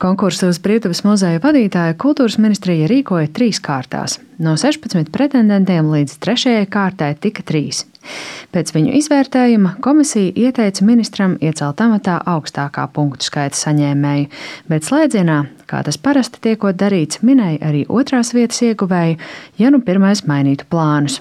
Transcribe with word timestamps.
Konkursu 0.00 0.48
uz 0.48 0.56
Brietuvas 0.64 1.02
muzeja 1.04 1.42
vadītāju 1.44 1.92
kultūras 2.00 2.38
ministrija 2.40 2.86
rīkoja 2.88 3.28
trīs 3.36 3.58
kārtās. 3.60 4.14
No 4.40 4.54
16 4.56 5.10
pretendentiem 5.12 5.90
līdz 5.92 6.14
trešajai 6.24 6.62
kārtai 6.72 7.10
tika 7.20 7.44
trīs. 7.44 7.82
Pēc 8.48 8.72
viņu 8.72 8.94
izvērtējuma 8.96 9.74
komisija 9.84 10.32
ieteica 10.46 10.86
ministram 10.88 11.34
iecelt 11.44 11.82
amatā 11.84 12.14
augstākā 12.32 12.86
punktu 12.94 13.28
skaita 13.28 13.60
saņēmēju, 13.60 14.30
bet 14.72 14.88
slēdzienā, 14.88 15.36
kā 15.68 15.82
tas 15.84 16.00
parasti 16.00 16.40
tiekot 16.48 16.80
darīts, 16.80 17.20
minēja 17.20 17.60
arī 17.68 17.84
otrās 17.84 18.32
vietas 18.32 18.62
ieguvēju, 18.70 19.20
ja 19.60 19.74
nu 19.74 19.82
pirmais 19.84 20.24
mainītu 20.24 20.64
plānus. 20.72 21.20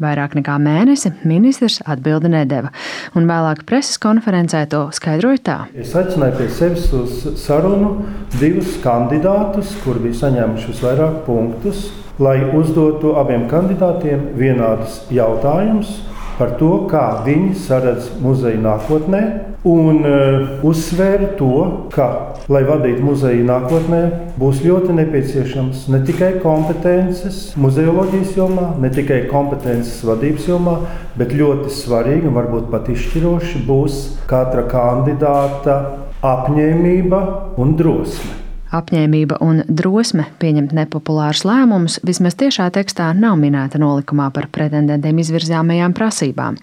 Vairāk 0.00 0.32
nekā 0.38 0.54
mēnesi 0.56 1.10
ministrs 1.28 1.82
atbildi 1.84 2.30
nedeva, 2.32 2.70
un 3.12 3.26
vēlāk 3.28 3.66
preses 3.68 3.98
konferencē 4.00 4.62
to 4.72 4.86
skaidroja 4.96 5.42
tā. 5.44 5.56
Es 5.76 5.92
aicināju 5.92 6.38
pie 6.38 6.46
sevis 6.56 6.86
uz 6.96 7.26
sarunu 7.42 7.90
divus 8.38 8.78
kandidātus, 8.80 9.74
kuri 9.84 10.06
bija 10.06 10.22
saņēmuši 10.22 10.70
visvairāk 10.72 11.20
punktus, 11.26 11.90
lai 12.16 12.38
uzdotu 12.56 13.12
abiem 13.20 13.44
kandidātiem 13.52 14.30
vienādus 14.40 15.02
jautājumus 15.12 15.92
par 16.38 16.56
to, 16.56 16.72
kā 16.88 17.04
viņi 17.26 17.52
saredz 17.60 18.08
muzeju 18.24 18.64
nākotnē, 18.64 19.22
un 19.68 20.00
uh, 20.08 20.64
uzsvēra 20.64 21.34
to, 21.36 21.52
ka, 21.92 22.06
lai 22.48 22.62
vadītu 22.64 23.04
muzeju 23.04 23.44
nākotnē, 23.44 24.00
būs 24.40 24.62
ļoti 24.64 24.96
nepieciešams 24.96 25.84
ne 25.92 26.00
tikai 26.08 26.32
kompetences 26.40 27.42
muzeoloģijas 27.60 28.34
jomā, 28.38 28.70
ne 28.80 28.92
tikai 28.94 29.26
kompetences 29.28 30.00
vadības 30.08 30.48
jomā, 30.48 30.78
bet 31.20 31.36
ļoti 31.36 31.72
svarīgi 31.76 32.30
un 32.30 32.38
varbūt 32.40 32.70
pat 32.72 32.88
izšķiroši 32.88 33.64
būs 33.68 34.02
katra 34.30 34.64
kandidāta 34.70 35.80
apņēmība 36.24 37.24
un 37.60 37.76
drosme. 37.76 38.39
Apņēmība 38.70 39.40
un 39.42 39.64
drosme 39.66 40.28
pieņemt 40.38 40.74
nepopulārus 40.76 41.42
lēmumus 41.48 41.98
vismaz 42.06 42.36
tiešā 42.38 42.68
tekstā 42.76 43.08
nav 43.18 43.34
minēta 43.40 43.80
nolikumā 43.82 44.28
par 44.34 44.46
pretendentiem 44.54 45.18
izvirzāmajām 45.24 45.96
prasībām, 45.96 46.60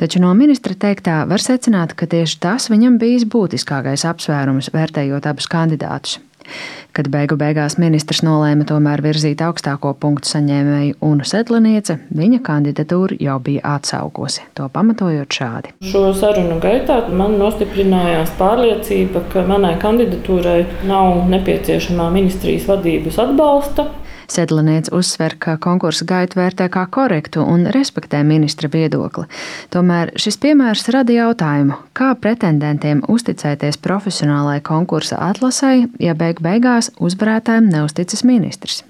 taču 0.00 0.24
no 0.24 0.32
ministra 0.38 0.72
teiktā 0.86 1.20
var 1.28 1.44
secināt, 1.44 1.92
ka 1.92 2.08
tieši 2.08 2.40
tas 2.40 2.70
viņam 2.72 2.96
bijis 3.02 3.28
būtiskākais 3.28 4.08
apsvērums 4.08 4.72
vērtējot 4.72 5.28
abus 5.28 5.50
kandidātus. 5.52 6.18
Kad 6.96 7.06
beigu 7.12 7.36
beigās 7.38 7.76
ministrs 7.78 8.24
nolēma 8.26 8.66
tomēr 8.66 9.02
virzīt 9.04 9.42
augstāko 9.46 9.92
punktu 10.02 10.32
saņēmēju 10.32 10.96
Unu 11.06 11.26
Sedlaniece, 11.26 12.00
viņa 12.16 12.40
kandidatūru 12.46 13.18
jau 13.22 13.38
bija 13.46 13.76
atsaukusi, 13.76 14.42
to 14.58 14.66
pamatojot 14.74 15.30
šādi. 15.38 15.74
Šo 15.92 16.08
sarunu 16.18 16.58
gaitā 16.62 16.98
man 17.14 17.38
nostiprinājās 17.40 18.34
pārliecība, 18.40 19.22
ka 19.32 19.46
manai 19.46 19.76
kandidatūrai 19.82 20.64
nav 20.90 21.24
nepieciešamā 21.30 22.10
ministrijas 22.16 22.66
vadības 22.70 23.22
atbalsta. 23.22 23.86
Sedlaniec 24.30 24.92
uzsver, 24.94 25.34
ka 25.38 25.56
konkursu 25.58 26.06
gaitu 26.06 26.38
vērtē 26.38 26.68
kā 26.70 26.84
korektu 26.86 27.42
un 27.42 27.66
respektē 27.74 28.22
ministra 28.26 28.70
viedokli. 28.72 29.26
Tomēr 29.74 30.12
šis 30.20 30.38
piemērs 30.42 30.86
rada 30.94 31.16
jautājumu, 31.16 31.80
kā 31.98 32.12
pretendentiem 32.14 33.02
uzticēties 33.10 33.80
profesionālai 33.82 34.60
konkursa 34.62 35.18
atlasai, 35.30 35.88
ja 35.98 36.14
beig 36.14 36.44
beigās 36.44 36.92
uzvarētājiem 37.02 37.72
neusticas 37.74 38.24
ministrs. 38.24 38.84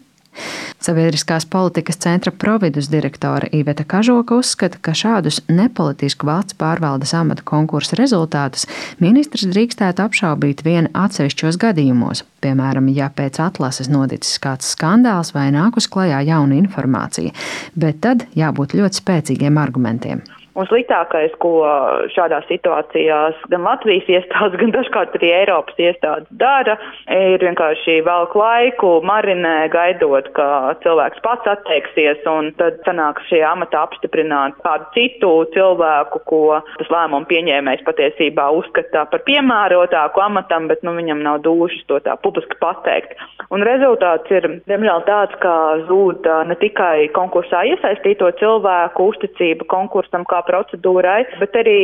Sabiedriskās 0.81 1.45
politikas 1.51 2.01
centra 2.01 2.33
providus 2.33 2.89
direktore 2.93 3.51
Iveta 3.53 3.85
Kažoka 3.85 4.39
uzskata, 4.41 4.81
ka 4.81 4.95
šādus 4.97 5.43
nepolitisku 5.49 6.29
valsts 6.29 6.57
pārvaldes 6.61 7.13
amata 7.17 7.45
konkursa 7.45 7.99
rezultātus 8.01 8.67
ministrs 9.03 9.49
drīkstētu 9.53 10.07
apšaubīt 10.07 10.65
vien 10.65 10.89
atsevišķos 10.97 11.61
gadījumos, 11.61 12.25
piemēram, 12.41 12.89
ja 12.97 13.11
pēc 13.13 13.43
atlases 13.45 13.93
noticis 13.93 14.41
kāds 14.43 14.73
skandāls 14.75 15.35
vai 15.37 15.51
nākus 15.55 15.91
klajā 15.93 16.25
jauna 16.33 16.57
informācija, 16.63 17.37
bet 17.77 18.01
tad 18.07 18.29
jābūt 18.39 18.79
ļoti 18.81 19.05
spēcīgiem 19.05 19.61
argumentiem. 19.61 20.25
Un 20.59 20.67
sliktākais, 20.67 21.35
ko 21.43 21.63
šādās 22.11 22.47
situācijās 22.51 23.39
gan 23.53 23.63
Latvijas 23.63 24.09
iestādes, 24.11 24.59
gan 24.59 24.73
dažkārt 24.75 25.15
arī 25.19 25.31
Eiropas 25.37 25.79
iestādes 25.79 26.27
dara, 26.43 26.75
ir 27.07 27.39
vienkārši 27.45 28.01
velk 28.07 28.35
laiku, 28.35 28.97
marinē, 29.07 29.69
gaidot, 29.71 30.33
ka 30.35 30.75
cilvēks 30.83 31.23
pats 31.23 31.47
atteiksies, 31.55 32.25
un 32.31 32.51
tad 32.59 32.81
sanāks 32.87 33.29
šajā 33.31 33.53
amatā 33.55 33.85
apstiprināt 33.87 34.59
kādu 34.65 34.89
citu 34.97 35.31
cilvēku, 35.55 36.23
ko 36.27 36.43
tas 36.81 36.91
lēmumu 36.91 37.31
pieņēmējs 37.31 37.87
patiesībā 37.87 38.49
uzskatā 38.59 39.07
par 39.13 39.23
piemērotāku 39.29 40.25
amatam, 40.25 40.67
bet 40.73 40.83
nu, 40.83 40.97
viņam 40.99 41.23
nav 41.27 41.45
dušas 41.47 41.87
to 41.87 42.01
tā 42.03 42.19
publiski 42.25 42.59
pateikt. 42.59 43.15
Un 43.55 43.63
rezultāts 43.67 44.31
ir, 44.35 44.47
diemžēl, 44.71 45.07
tāds, 45.07 45.39
ka 45.43 45.55
zūd 45.87 46.27
ne 46.51 46.59
tikai 46.59 47.07
konkursā 47.15 47.63
iesaistīto 47.71 48.29
cilvēku 48.43 49.11
uzticība 49.15 49.67
konkursam 49.71 50.27
kā 50.27 50.40
procedūrai, 50.47 51.25
bet 51.41 51.57
arī 51.61 51.81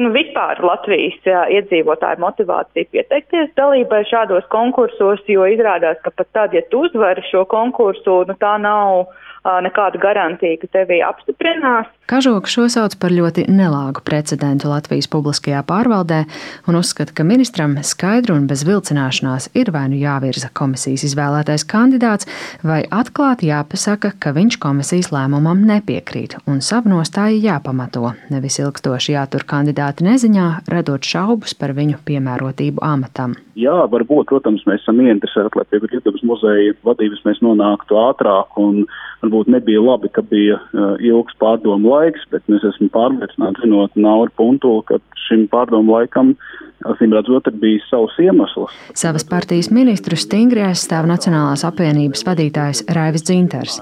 nu, 0.00 0.10
vispār 0.14 0.60
Latvijas 0.64 1.16
jā, 1.26 1.44
iedzīvotāju 1.58 2.22
motivācija 2.22 2.90
pieteikties 2.92 3.52
dalībai 3.58 4.02
šādos 4.10 4.46
konkursos, 4.52 5.22
jo 5.28 5.46
izrādās, 5.48 6.00
ka 6.04 6.12
pat 6.14 6.30
tad, 6.36 6.54
ja 6.56 6.62
tu 6.70 6.84
uzvari 6.88 7.24
šo 7.30 7.44
konkursu, 7.50 8.22
nu, 8.28 8.36
tā 8.40 8.56
nav 8.62 9.10
nekāda 9.44 10.00
garantija, 10.00 10.58
ka 10.60 10.68
tevi 10.78 11.00
apstiprinās. 11.04 11.88
Kažoka 12.10 12.50
šo 12.50 12.66
sauc 12.72 12.96
par 13.00 13.12
ļoti 13.14 13.44
nelāgu 13.48 14.02
precedentu 14.04 14.68
Latvijas 14.68 15.06
publiskajā 15.10 15.62
pārvaldē 15.66 16.24
un 16.68 16.78
uzskata, 16.80 17.14
ka 17.14 17.24
ministram 17.24 17.76
skaidru 17.86 18.34
un 18.34 18.48
bez 18.50 18.64
vilcināšanās 18.66 19.50
ir 19.54 19.70
vai 19.70 19.86
nu 19.92 20.00
jāvirza 20.00 20.50
komisijas 20.52 21.06
izvēlētais 21.06 21.64
kandidāts, 21.70 22.28
vai 22.66 22.82
atklāti 22.90 23.48
jāpasaka, 23.52 24.12
ka 24.18 24.34
viņš 24.36 24.58
komisijas 24.60 25.12
lēmumam 25.14 25.62
nepiekrīt 25.68 26.40
un 26.50 26.58
savu 26.66 26.90
nostāju 26.92 27.38
jāpamato, 27.44 28.10
nevis 28.34 28.58
ilgstoši 28.60 29.14
jātur 29.14 29.46
kandidāti 29.46 30.08
neziņā, 30.08 30.48
radot 30.68 31.06
šaubas 31.06 31.54
par 31.54 31.76
viņu 31.78 32.02
piemērotību 32.10 32.82
amatam. 32.82 33.38
Jā, 33.60 33.76
varbūt, 33.92 34.28
protams, 34.30 34.62
mēs 34.66 34.82
esam 34.82 35.00
ieinteresēti, 35.04 35.58
lai 35.58 35.66
pie 35.70 35.80
Lietuvas 35.84 36.22
muzeja 36.26 36.74
vadības 36.86 37.22
mēs 37.26 37.40
nonāktu 37.44 37.98
ātrāk 38.00 38.58
un 38.62 38.84
varbūt 39.20 39.50
nebija 39.52 39.82
labi, 39.84 40.08
ka 40.12 40.24
bija 40.26 40.58
uh, 40.60 40.94
ilgs 41.04 41.36
pārdomu 41.42 41.92
laiks, 41.92 42.24
bet 42.32 42.46
mēs 42.48 42.64
esam 42.70 42.90
pārliecināti, 42.94 43.66
zinot 43.66 43.96
Nauru 43.96 44.32
Puntulu, 44.38 44.82
ka 44.88 45.00
šim 45.28 45.46
pārdomu 45.52 45.98
laikam 45.98 46.34
uh, 46.34 46.69
Acīm 46.88 47.12
redzot, 47.12 47.44
ir 47.50 47.56
bijis 47.60 47.84
savs 47.90 48.14
iemesls. 48.24 48.72
Savas 48.96 49.26
partijas 49.28 49.68
ministru 49.74 50.16
stingri 50.16 50.62
aizstāv 50.64 51.04
Nacionālās 51.10 51.60
apvienības 51.68 52.24
vadītājs 52.24 52.86
Raivis 52.96 53.26
Dzinters. 53.28 53.76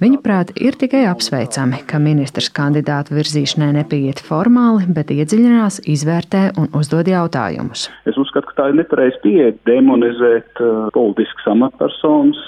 Viņuprāt, 0.00 0.54
ir 0.56 0.78
tikai 0.80 1.04
apsveicami, 1.10 1.82
ka 1.88 2.00
ministrs 2.00 2.48
kandidātu 2.56 3.18
virzīšanai 3.18 3.74
nepieiet 3.76 4.22
formāli, 4.24 4.88
bet 4.96 5.12
iedziļinās, 5.12 5.82
izvērtē 5.92 6.44
un 6.56 6.70
uzdod 6.78 7.10
jautājumus. 7.12 7.90
Es 8.08 8.16
uzskatu, 8.16 8.48
ka 8.48 8.62
tā 8.62 8.70
ir 8.72 8.78
nepareiz 8.80 9.18
pieeja 9.20 9.52
demonizēt 9.68 10.64
uh, 10.64 10.88
politiskas 10.96 11.52
amatpersonas. 11.52 12.40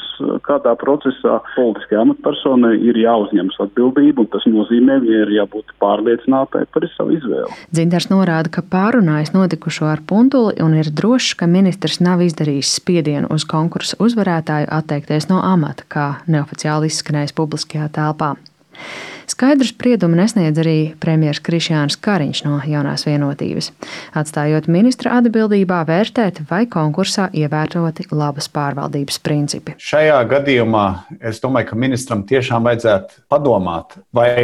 Kādā 0.44 0.74
procesā 0.76 1.38
politiskajai 1.54 2.02
amatpersonai 2.02 2.74
ir 2.84 2.98
jāuzņemas 3.00 3.56
atbildība, 3.64 4.24
un 4.24 4.28
tas 4.32 4.44
nozīmē, 4.48 4.98
viņai 5.00 5.20
ir 5.24 5.32
jābūt 5.38 5.72
pārliecinātai 5.80 6.66
par 6.74 6.88
savu 6.92 7.14
izvēli. 7.16 7.56
Dzinters 7.72 8.10
norāda, 8.12 8.52
ka 8.52 8.64
pārunājas 8.64 9.32
notikušo 9.32 9.89
ar 9.92 10.02
Puntuli 10.06 10.62
un 10.64 10.76
ir 10.78 10.90
drošs, 10.94 11.34
ka 11.40 11.48
ministrs 11.50 12.00
nav 12.00 12.22
izdarījis 12.24 12.74
spiedienu 12.80 13.30
uz 13.34 13.46
konkursu 13.48 13.98
uzvarētāju 14.00 14.70
atteikties 14.80 15.28
no 15.30 15.42
amata, 15.44 15.86
kā 15.88 16.06
neoficiāli 16.30 16.90
izskanējis 16.90 17.36
publiskajā 17.36 17.90
telpā. 17.94 18.34
Skaidru 19.30 19.68
spriedumu 19.68 20.16
nesniedz 20.18 20.58
arī 20.58 20.76
premjerministrs 20.98 21.44
Krišjāns 21.46 21.96
Kariņš 22.02 22.40
no 22.48 22.56
jaunās 22.66 23.04
vienotības, 23.06 23.70
atstājot 24.18 24.66
ministra 24.72 25.20
atbildībā 25.20 25.84
vērtēt, 25.86 26.42
vai 26.50 26.64
konkursā 26.70 27.28
ievēroti 27.36 28.08
labas 28.10 28.50
pārvaldības 28.50 29.20
principi. 29.22 29.76
Šajā 29.78 30.18
gadījumā 30.32 30.86
es 31.30 31.38
domāju, 31.44 31.70
ka 31.70 31.78
ministram 31.78 32.24
tiešām 32.26 32.66
vajadzētu 32.66 33.22
padomāt, 33.30 34.00
vai 34.12 34.34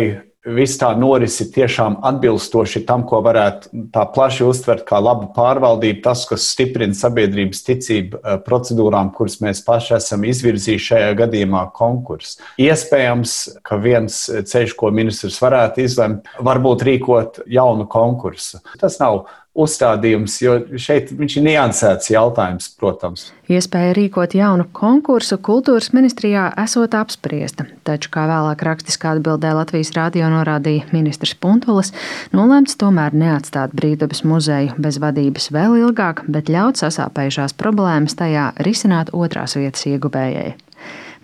viss 0.47 0.79
tā 0.81 0.93
norisi 0.99 1.49
tiešām 1.53 1.99
atbilstoši 2.07 2.85
tam, 2.87 3.05
ko 3.09 3.21
varētu 3.25 3.87
tā 3.95 4.05
plaši 4.15 4.45
uztvert 4.47 4.85
kā 4.89 5.01
labu 5.03 5.29
pārvaldību, 5.37 6.03
tas, 6.05 6.25
kas 6.29 6.47
stiprina 6.53 6.97
sabiedrības 6.97 7.65
ticību 7.67 8.21
eh, 8.21 8.39
procedūrām, 8.47 9.13
kuras 9.17 9.41
mēs 9.45 9.63
paši 9.67 9.97
esam 9.99 10.27
izvirzījuši 10.29 10.91
šajā 10.93 11.15
gadījumā 11.23 11.65
konkursu. 11.77 12.39
Iespējams, 12.63 13.37
ka 13.67 13.81
viens 13.83 14.21
ceļš, 14.53 14.77
ko 14.79 14.93
ministrs 14.95 15.41
varētu 15.43 15.83
izlemt, 15.87 16.31
varbūt 16.47 16.87
rīkot 16.87 17.43
jaunu 17.51 17.89
konkursu. 17.91 18.63
Tas 18.81 19.01
nav 19.03 19.25
uzstādījums, 19.57 20.37
jo 20.43 20.57
šeit 20.81 21.13
viņš 21.17 21.37
ir 21.39 21.45
niansēts 21.47 22.11
jautājums, 22.13 22.69
protams. 22.79 23.31
Iespēja 23.51 23.95
rīkot 23.97 24.35
jaunu 24.37 24.67
konkursu 24.77 25.39
kultūras 25.39 25.93
ministrijā 25.95 26.49
esot 26.63 26.97
apspriesta, 26.99 27.69
taču, 27.87 28.11
kā 28.15 28.27
vēlāk 28.29 28.65
rakstiskā 28.67 29.17
atbildē 29.17 29.55
Latvijas 29.57 29.95
rādio 29.97 30.29
norādīja 30.33 30.91
ministrs 30.93 31.37
Puntulis, 31.41 31.93
nolēmts 32.37 32.79
tomēr 32.81 33.17
neatstāt 33.17 33.75
Brīvdabas 33.77 34.25
muzeju 34.27 34.77
bez 34.83 35.01
vadības 35.03 35.51
vēl 35.55 35.81
ilgāk, 35.87 36.25
bet 36.29 36.53
ļaut 36.53 36.83
sasāpējušās 36.83 37.57
problēmas 37.57 38.19
tajā 38.19 38.51
risināt 38.67 39.15
otrās 39.15 39.57
vietas 39.59 39.87
ieguvējai. 39.89 40.55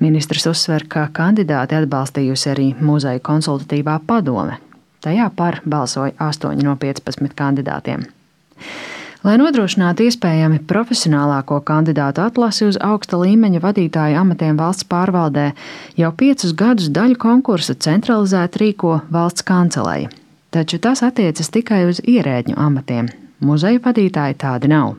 Ministrs 0.02 0.48
uzsver, 0.50 0.86
ka 0.90 1.06
kandidāti 1.14 1.76
atbalstījusi 1.78 2.48
arī 2.50 2.72
muzeja 2.80 3.22
konsultatīvā 3.22 4.00
padome. 4.06 4.56
Tajā 5.02 5.28
par 5.36 5.60
balsoja 5.66 6.14
8 6.18 6.62
no 6.62 6.74
15 6.78 7.34
kandidātiem. 7.38 8.06
Lai 9.22 9.36
nodrošinātu 9.38 10.08
iespējami 10.08 10.64
profesionālāko 10.66 11.60
kandidātu 11.62 12.24
atlasi 12.24 12.66
uz 12.66 12.78
augsta 12.82 13.20
līmeņa 13.20 13.60
vadītāju 13.62 14.18
amatiem 14.18 14.58
valsts 14.58 14.88
pārvaldē, 14.90 15.52
jau 15.94 16.10
piecus 16.18 16.56
gadus 16.58 16.90
daļu 16.90 17.20
konkursa 17.22 17.76
centralizēti 17.78 18.64
rīko 18.64 18.96
valsts 19.14 19.46
kancelēja. 19.46 20.10
Taču 20.52 20.82
tas 20.82 21.04
attiecas 21.06 21.54
tikai 21.54 21.84
uz 21.88 22.02
ierēģu 22.02 22.58
amatiem. 22.58 23.12
Muzeja 23.46 23.78
vadītāji 23.84 24.40
tādi 24.42 24.68
nav. 24.74 24.96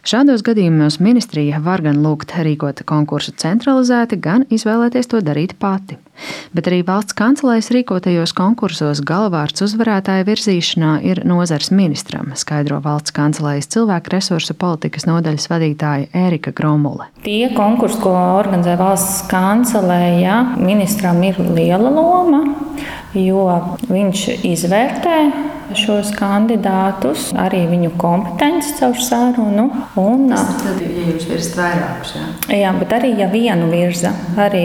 Šādos 0.00 0.40
gadījumos 0.40 0.96
ministrija 1.04 1.58
var 1.60 1.82
gan 1.84 1.98
lūgt 2.00 2.32
rīkot 2.40 2.80
konkursu 2.88 3.34
centralizēti, 3.36 4.16
gan 4.16 4.46
izvēlēties 4.48 5.10
to 5.12 5.20
darīt 5.20 5.58
pati. 5.60 5.98
Bet 6.56 6.70
arī 6.70 6.80
valsts 6.88 7.16
kancelēs 7.16 7.68
rīkotajos 7.74 8.32
konkursos 8.36 9.02
galvārds 9.04 9.60
uzvarētāja 9.64 10.24
virzīšanā 10.28 10.94
ir 11.04 11.20
nozars 11.28 11.68
ministram, 11.72 12.32
skaidro 12.36 12.80
valsts 12.84 13.12
kancelējas 13.16 13.68
cilvēku 13.74 14.14
resursu 14.14 14.56
politikas 14.56 15.04
nodaļas 15.08 15.48
vadītāja 15.52 16.08
Ērika 16.16 16.54
Gromule. 16.56 17.10
Tie 17.24 17.50
konkursi, 17.56 18.00
ko 18.00 18.14
organizē 18.40 18.78
valsts 18.80 19.26
kancelēja, 19.28 20.40
ministram 20.60 21.20
ir 21.28 21.40
liela 21.52 21.92
loma, 21.92 22.44
jo 23.14 23.46
viņš 23.90 24.26
izvērtē 24.46 25.16
šos 25.78 26.10
kandidātus, 26.18 27.28
arī 27.38 27.62
viņu 27.70 27.92
kompetenci 28.00 28.74
caur 28.80 28.98
sarunu. 28.98 29.68
Un, 30.00 30.26
tad, 30.32 30.80
ja 30.82 31.04
jūs 31.12 31.28
virzat 31.30 31.58
vairākus, 31.60 32.14
jā. 32.16 32.26
jā, 32.58 32.72
bet 32.80 32.94
arī 32.96 33.12
ja 33.20 33.28
vienu 33.30 33.70
virza, 33.70 34.12
arī 34.40 34.64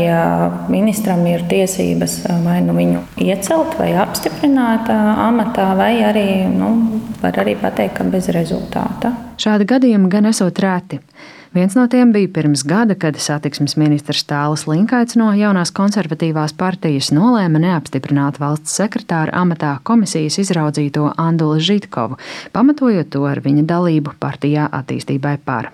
ministram 0.71 1.25
ir 1.29 1.45
tiesības 1.49 2.17
vai 2.45 2.57
nu 2.65 2.75
viņu 2.77 3.03
iecelt 3.25 3.77
vai 3.79 3.91
apstiprināt 4.01 4.89
amatā, 4.89 5.71
vai 5.77 5.93
arī, 6.05 6.27
nu, 6.49 6.73
var 7.21 7.37
arī 7.45 7.57
pateikt, 7.61 7.99
ka 7.99 8.09
bez 8.09 8.29
rezultāta. 8.33 9.13
Šādi 9.41 9.67
gadījumi 9.69 10.09
gan 10.11 10.31
esot 10.31 10.61
rēti. 10.63 11.01
Viens 11.55 11.71
no 11.75 11.85
tiem 11.87 12.09
bija 12.11 12.27
pirms 12.35 12.65
gada, 12.67 12.97
kad 12.99 13.15
satiksmes 13.15 13.77
ministrs 13.79 14.25
Tālis 14.27 14.65
Linkaits 14.67 15.15
no 15.15 15.29
jaunās 15.31 15.69
konservatīvās 15.77 16.51
partijas 16.59 17.13
nolēma 17.15 17.61
neapstiprināt 17.63 18.41
valsts 18.41 18.75
sekretāra 18.75 19.31
amatā 19.39 19.69
komisijas 19.87 20.35
izraudzīto 20.43 21.13
Andulu 21.15 21.61
Žitkovu, 21.63 22.19
pamatojot 22.51 23.07
to 23.15 23.23
ar 23.29 23.39
viņa 23.45 23.63
dalību 23.71 24.17
partijā 24.19 24.67
attīstībai 24.81 25.37
par. 25.47 25.71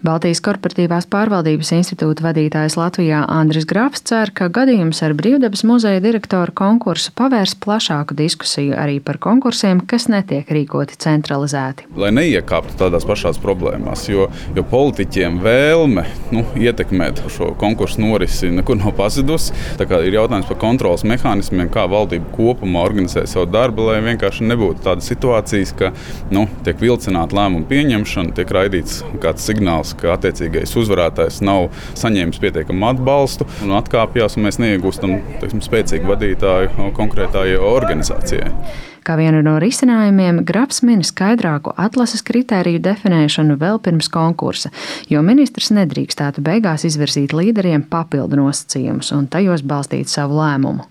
Baltijas 0.00 0.38
korporatīvās 0.40 1.04
pārvaldības 1.12 1.74
institūta 1.76 2.24
vadītājs 2.24 2.78
Latvijā 2.80 3.18
Andris 3.28 3.66
Grafs 3.68 4.00
cer, 4.08 4.30
ka 4.32 4.46
gadījums 4.48 5.02
ar 5.04 5.12
Brīvdabas 5.12 5.60
muzeja 5.68 6.00
direktoru 6.00 6.54
konkursu 6.56 7.12
pavērs 7.18 7.52
plašāku 7.60 8.16
diskusiju 8.16 8.78
arī 8.80 8.96
par 9.04 9.18
konkursiem, 9.20 9.82
kas 9.84 10.08
netiek 10.08 10.48
rīkoti 10.48 10.96
centralizēti. 11.04 11.84
Lai 12.00 12.14
neiekāptu 12.16 12.78
tādās 12.80 13.04
pašās 13.04 13.36
problēmās, 13.44 14.06
jo, 14.08 14.30
jo 14.56 14.64
politiķiem 14.70 15.36
vēlme 15.44 16.06
nu, 16.32 16.46
ietekmēt 16.56 17.20
šo 17.36 17.50
konkursu 17.60 18.00
norisi 18.00 18.48
nekur 18.56 18.80
nav 18.80 18.96
pazudusi. 18.96 19.52
Ir 19.84 20.16
jautājums 20.16 20.48
par 20.48 20.60
kontrolas 20.64 21.04
mehānismiem, 21.04 21.68
kā 21.68 21.84
valdība 21.92 22.32
kopumā 22.38 22.86
organizē 22.88 23.26
savu 23.28 23.50
darbu, 23.52 23.90
lai 23.90 24.00
vienkārši 24.08 24.48
nebūtu 24.48 24.80
tādas 24.88 25.12
situācijas, 25.12 25.76
ka 25.76 25.92
nu, 26.32 26.48
tiek 26.64 26.80
vilcināta 26.80 27.36
lēmumu 27.36 27.68
pieņemšana, 27.68 28.32
tiek 28.40 28.56
raidīts 28.56 29.02
kāds 29.20 29.44
signāls 29.44 29.89
gadījumos, 29.90 29.98
ka 29.98 30.14
attiecīgais 30.16 30.76
uzvarētājs 30.76 31.40
nav 31.42 31.70
saņēmis 31.98 32.40
pietiekamu 32.40 32.86
atbalstu 32.90 33.46
un 33.64 33.74
atkāpjas, 33.78 34.36
un 34.36 34.46
mēs 34.46 34.58
neiegūstam 34.58 35.20
teiksim, 35.40 35.60
spēcīgu 35.60 36.06
vadītāju 36.08 36.92
konkrētajai 36.94 37.58
organizācijai. 37.58 38.52
Kā 39.00 39.16
vienu 39.16 39.40
no 39.42 39.58
risinājumiem, 39.58 40.44
Grafs 40.44 40.82
min 40.82 41.00
skaidrāku 41.02 41.72
atlases 41.76 42.22
kritēriju 42.22 42.82
definēšanu 42.84 43.56
vēl 43.56 43.80
pirms 43.80 44.10
konkursa, 44.12 44.70
jo 45.08 45.22
ministrs 45.22 45.70
nedrīkstētu 45.72 46.44
beigās 46.44 46.84
izvirzīt 46.84 47.32
līderiem 47.32 47.82
papildu 47.88 48.36
nosacījumus 48.36 49.12
un 49.16 49.26
tajos 49.26 49.64
balstīt 49.64 50.12
savu 50.12 50.36
lēmumu. 50.42 50.84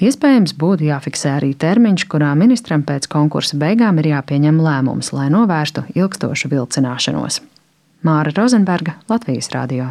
Iespējams, 0.00 0.54
būtu 0.56 0.86
jāfiksē 0.86 1.34
arī 1.36 1.50
termiņš, 1.52 2.06
kurā 2.08 2.30
ministram 2.38 2.86
pēc 2.86 3.10
konkursa 3.12 3.58
beigām 3.60 3.98
ir 4.00 4.14
jāpieņem 4.14 4.62
lēmums, 4.62 5.12
lai 5.12 5.28
novērstu 5.28 5.84
ilgstošu 5.92 6.48
vilcināšanos. 6.54 7.42
Māra 8.00 8.32
Rozenberga, 8.32 8.94
Latvijas 9.12 9.50
Rādio. 9.52 9.90